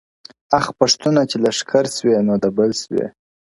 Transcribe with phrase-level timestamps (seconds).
[0.57, 3.05] اخ پښتونه چي لښکر سوې نو دبل سوې,